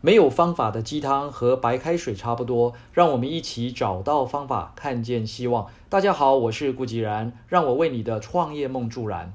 [0.00, 5.66] 没有方法的鸡汤和白开水差不多，让我们一起找到方法，看见希望。
[5.88, 9.34] 大家好，我是顾吉然，让我为你的创业梦助燃。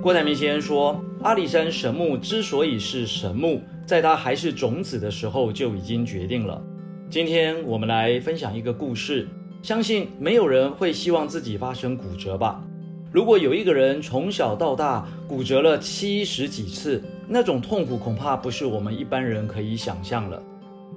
[0.00, 6.62] 郭台铭先生说，阿里山神木之所以是神木，在它还是种子的时候就已经决定了。
[7.10, 9.28] 今天我们来分享一个故事，
[9.62, 12.64] 相信没有人会希望自己发生骨折吧。
[13.10, 20.42] 如果有一个人从小到大骨折了七十几次，那种痛苦恐怕不是我们一般人可以想象了。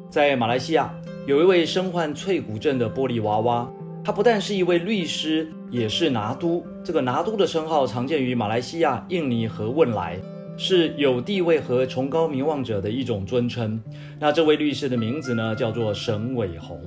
[0.10, 0.94] 在马来西亚，
[1.26, 3.72] 有一位身患脆骨症的玻璃娃娃，
[4.04, 6.66] 他不但是一位律师，也是拿督。
[6.84, 10.20] 这个拿督的称号常见于马来西亚、印尼和汶莱，
[10.58, 13.82] 是有地位和崇高名望者的一种尊称。
[14.20, 16.82] 那这位律师的名字呢，叫做沈伟宏。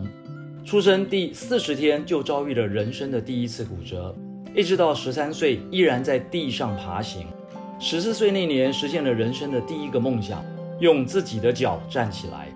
[0.67, 4.15] 出生第四十天就遭遇了人生的第一次骨折。
[4.55, 7.27] 一直到十三岁，依然在地上爬行。
[7.81, 10.45] 十四岁那年，实现了人生的第一个梦想，
[10.79, 12.47] 用自己的脚站起来。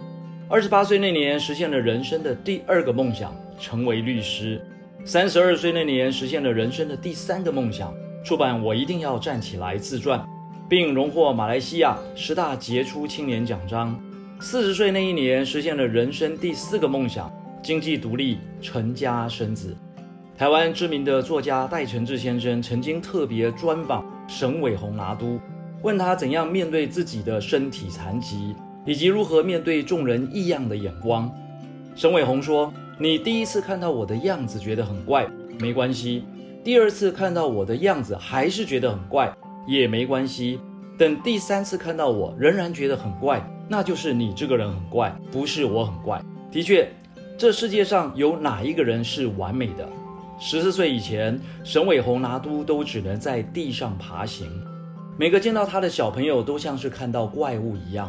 [0.48, 4.62] 二十八岁那年，实现了人生的第二个梦想，成为律师。
[5.04, 7.92] 三十二岁那年，实现了人生的第三个梦想，
[8.24, 10.24] 出版《我一定要站起来》自传，
[10.68, 14.00] 并荣获马来西亚十大杰出青年奖章。
[14.38, 17.28] 四十岁那一年，实现了人生第四个梦想，
[17.60, 19.76] 经济独立，成家生子。
[20.38, 25.40] 台湾知名的作家戴承志先生曾经特别专访沈伟宏拿督，
[25.82, 28.54] 问他怎样面对自己的身体残疾，
[28.86, 31.28] 以及如何面对众人异样的眼光。
[31.96, 35.26] 沈伟宏说：“你第一次看到我的样子觉得很怪，
[35.58, 36.22] 没关系；
[36.62, 39.36] 第二次看到我的样子还是觉得很怪，
[39.66, 40.60] 也没关系。
[40.96, 46.22] 等第三次看到我仍然觉得很怪，那就是你这个人很怪，不是我很怪。
[46.52, 46.88] 的确，
[47.36, 49.84] 这世界上有哪一个人是完美的？”
[50.40, 54.48] 十四岁以前，沈伟宏拿督都只能在地上爬行，
[55.18, 58.08] 每个见到他的小朋友都像是看到怪物一样。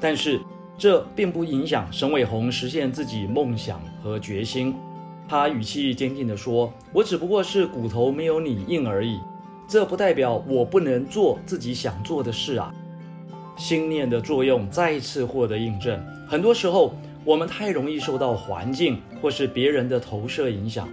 [0.00, 0.40] 但是
[0.78, 4.74] 这并不影响沈伟宏实现自己梦想和决心。
[5.28, 9.18] 他语气坚定地说：“我只不过是骨头没有你硬而已，
[9.68, 12.72] 这不代表我不能做自己想做的事啊。”
[13.58, 16.02] 心念的作用再次获得印证。
[16.26, 20.88] 很多时候，我们太容易受到环境或是别人的投射影响。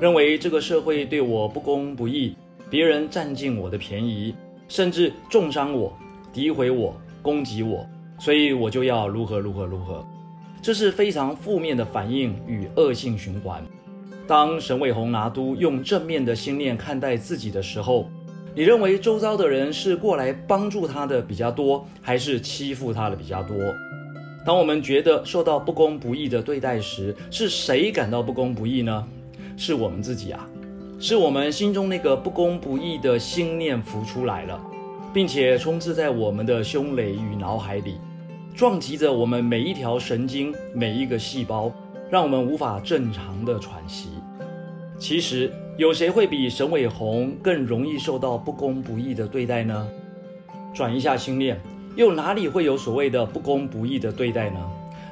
[0.00, 2.36] 认为这个社会对我不公不义，
[2.68, 4.34] 别人占尽我的便宜，
[4.68, 5.96] 甚至重伤我、
[6.34, 7.86] 诋毁我、攻击我，
[8.18, 10.06] 所以我就要如何如何如何。
[10.60, 13.64] 这是非常负面的反应与恶性循环。
[14.26, 18.10] 当沈伟宏拿督用正面的心念看待自己的时候，
[18.54, 23.56] 你认为周遭的人是过来帮助他的比较多，还是欺负他的比较多？
[24.44, 29.06] 当我们觉得受到不公不义的对待时，是谁感到不公不义呢？
[29.56, 30.46] 是我们自己啊，
[31.00, 34.60] 是我们心中那个不公不义的心念浮出来了，
[35.14, 37.96] 并且充斥在我们的胸垒与脑海里，
[38.54, 41.72] 撞击着我们每一条神经、每一个细胞，
[42.10, 44.10] 让我们无法正常的喘息。
[44.98, 49.88] 其实，有谁会比沈伟宏更容易受到不公不义的对待呢？
[50.74, 51.58] 转一下心念，
[51.96, 54.58] 又哪里会有所谓的不公不义的对待呢？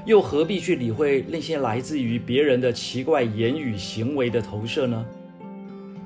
[0.05, 5.05] 又何必去理会那些来自于别人的奇怪言语行为的投射呢？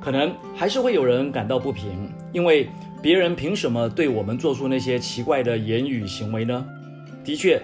[0.00, 2.68] 可能还是会有人感到不平，因为
[3.02, 6.64] 别人凭什么对我们做出那些奇怪的言语行为呢？
[7.24, 7.60] 的确，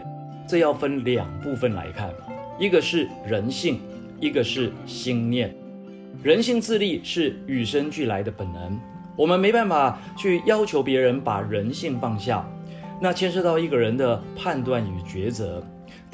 [0.48, 2.12] 这要分两部分来看，
[2.58, 3.80] 一个是人性，
[4.18, 5.54] 一个是心念。
[6.22, 8.76] 人性自立是与生俱来的本能，
[9.16, 12.44] 我们没办法去要求别人把人性放下，
[13.00, 15.64] 那牵涉到一个人的判断与抉择。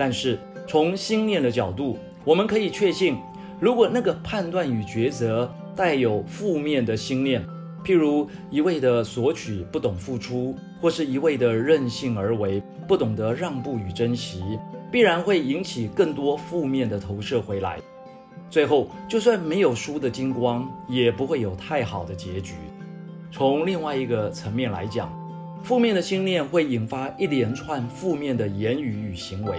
[0.01, 3.19] 但是从心念的角度，我们可以确信，
[3.61, 7.45] 如果那个判断与抉择带有负面的心念，
[7.85, 14.43] 譬如一味的索取、不懂付出，或是一味的任性而为、不懂得让步与珍惜，
[14.91, 17.79] 必然会引起更多负面的投射回来。
[18.49, 22.55] 最后，就算没有输的精光，也不会有太好的结局。
[23.31, 25.13] 从另外一个层面来讲，
[25.63, 29.59] 负面的心念会引发一连串负面的言语与行为。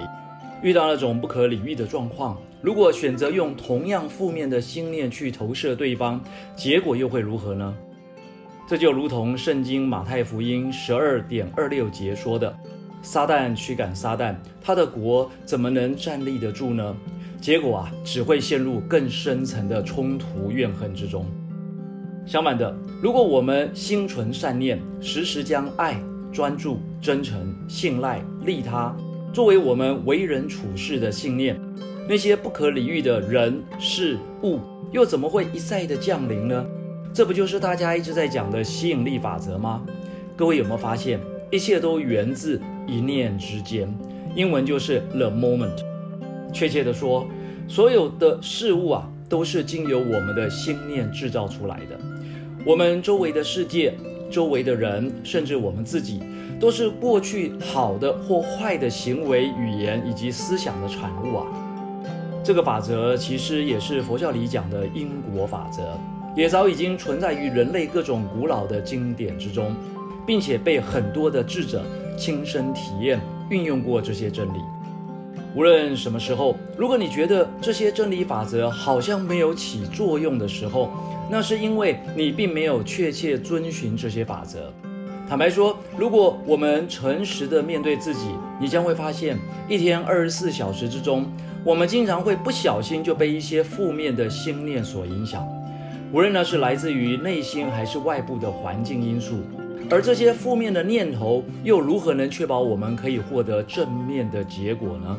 [0.61, 6.21] 遇到那种不可理喻的状况，如果选择用同样负面的心念去投射对方，
[6.55, 7.75] 结果又会如何呢？
[8.67, 12.55] 这就如同圣经马太福音十二点二六节说的
[13.01, 16.95] ：“撒旦驱赶撒旦，他的国怎么能站立得住呢？”
[17.41, 21.25] 结果啊，只会陷入更深层的冲突怨恨之中。
[22.25, 25.99] 相反的，如果我们心存善念，时时将爱、
[26.31, 28.95] 专注、真诚、信赖、利他。
[29.33, 31.57] 作为我们为人处事的信念，
[32.07, 34.59] 那些不可理喻的人事物
[34.91, 36.65] 又怎么会一再的降临呢？
[37.13, 39.83] 这不就是大家一直在讲的吸引力法则吗？
[40.35, 41.17] 各位有没有发现，
[41.49, 43.87] 一切都源自一念之间？
[44.35, 45.81] 英文就是 the moment。
[46.51, 47.25] 确切的说，
[47.69, 51.97] 所有的事物啊，都是经由我们的心念制造出来的。
[52.65, 53.93] 我们周围的世界、
[54.31, 56.21] 周围的人，甚至我们自己，
[56.59, 61.45] 都是过去好的或坏的行为、语言以及思想的产物啊。
[62.43, 65.83] 这个法则其实也是佛教里讲的因果法则，
[66.35, 69.75] 也早已经存在于人类各种古老的经典之中，
[70.25, 71.83] 并且被很多的智者
[72.17, 73.19] 亲身体验、
[73.49, 74.57] 运用过这些真理。
[75.53, 80.89] 无论什么时候，如果你觉得这些真理法则好像没有起作用的时候，
[81.31, 84.71] 那是因为你并没有确切遵循这些法则。
[85.29, 88.27] 坦白说，如果我们诚实的面对自己，
[88.59, 89.39] 你将会发现，
[89.69, 91.25] 一天二十四小时之中。
[91.63, 95.47] 我们经常会不小心就被一些负面的心念所影响，
[96.11, 99.41] 无论那是来自于内心还是外部的环境因素，
[99.87, 105.17] 而这些负面的念头又如何能确保我们可以获得正面的结果呢？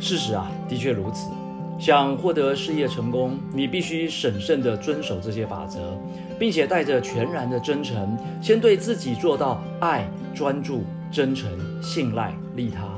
[0.00, 1.28] 事实啊，的确如此。
[1.78, 5.96] 想获得事业成功，你必须审慎地遵守这些法则，
[6.38, 11.48] 并且带着全然的真诚，先对自己做到爱、专注、真诚、
[11.80, 12.88] 信赖、利他。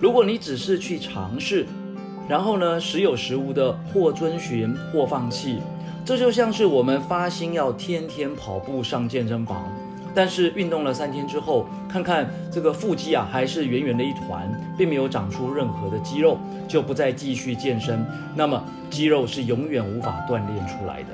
[0.00, 1.66] 如果你只是去尝试，
[2.26, 5.58] 然后呢，时有时无的或遵循或放弃，
[6.02, 9.70] 这就像是我们发心要天天跑步上健身房，
[10.14, 18.04] 但是运动了三天之后，看看这个腹肌啊还是圆圆的一团，并没有长出任何的肌肉，就不再继续健身，
[18.34, 21.08] 那么肌肉是永远无法锻炼出来的。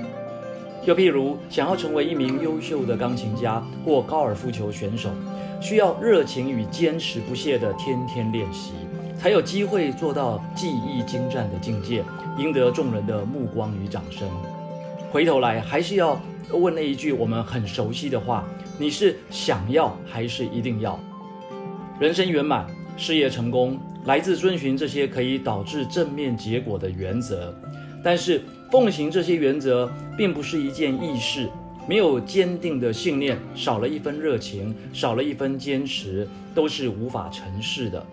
[0.84, 5.10] 又譬如想要成为一名优秀的钢琴家或高尔夫球选手。
[5.58, 8.72] 需要热情与坚持不懈的天天练习，
[9.18, 12.04] 才有机会做到技艺精湛的境界，
[12.36, 14.28] 赢得众人的目光与掌声。
[15.10, 16.20] 回头来，还是要
[16.50, 18.44] 问那一句我们很熟悉的话：
[18.78, 20.98] 你是想要还是一定要？
[21.98, 27.54] 人生圆满、事业成功，来自遵循这些可以导致正面结果的原则。
[28.04, 31.48] 但是，奉行这些原则，并不是一件易事。
[31.88, 38.04] 没有坚定的信念，少了一分热情，少了一分坚持，都是无法成事的。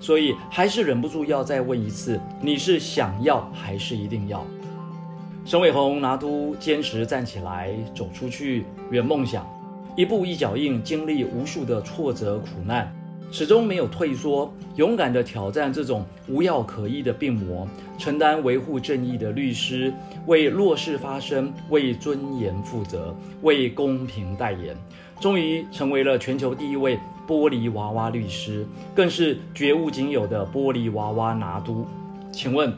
[0.00, 4.46] 所以还是忍不住要再问一次：你是想要还是一定要？
[5.44, 9.46] 沈伟鸿拿督坚持站起来，走出去，圆梦想，
[9.98, 12.88] 一步一脚印，经历无数的挫折苦难。
[13.32, 17.66] 始终没有退缩，勇敢地挑战这种无药可医的病魔，
[17.98, 19.92] 承担维护正义的律师，
[20.26, 23.12] 为弱势发声，为尊严负责，
[23.42, 24.76] 为公平代言，
[25.18, 26.96] 终于成为了全球第一位
[27.26, 28.64] 玻璃娃娃律师，
[28.94, 31.84] 更是绝无仅有的玻璃娃娃拿督。
[32.30, 32.72] 请问，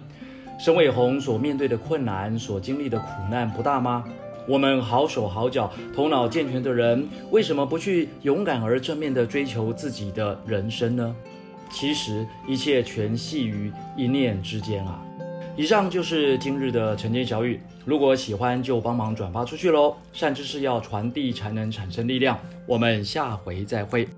[0.59, 4.07] 沈伟鸿所面对的困难，所经历的苦难不大吗？
[4.47, 11.15] 我们好手好脚、头脑健全的人，为什么不去勇敢而正面地追求自己的人生呢？
[11.71, 15.01] 其实一切全系于一念之间啊！
[15.57, 19.95] 以上就是今日的晨间小语，如果喜欢就帮忙转发出去喽！
[20.13, 22.39] 善知识要传递才能产生力量。
[22.67, 24.09] 我们下回再会。